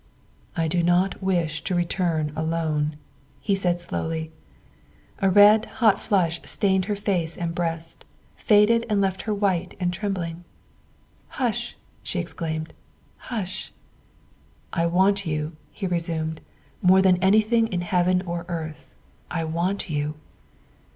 "I 0.57 0.67
do 0.67 0.81
not 0.81 1.21
wish 1.21 1.63
to 1.63 1.75
return 1.75 2.33
alone," 2.35 2.95
he 3.39 3.53
said 3.53 3.79
slowly. 3.79 4.31
A 5.19 5.27
hot, 5.27 5.35
red 5.35 5.69
flush 5.99 6.41
stained 6.43 6.85
her 6.85 6.95
face 6.95 7.37
and 7.37 7.53
breast, 7.53 8.03
faded 8.35 8.83
and 8.89 8.99
left 8.99 9.21
her 9.29 9.33
white 9.35 9.75
and 9.79 9.93
trembling." 9.93 10.43
Hush!" 11.39 11.77
she 12.01 12.17
exclaimed," 12.17 12.73
hush!" 13.29 13.71
''I 14.73 14.87
want 14.87 15.27
you, 15.27 15.55
''he 15.71 15.85
resumed. 15.85 16.41
''More 16.81 17.03
than 17.03 17.17
anything 17.17 17.67
in 17.67 17.81
heaven 17.81 18.23
or 18.23 18.47
earth, 18.49 18.89
I 19.29 19.43
want 19.43 19.87
you." 19.87 20.15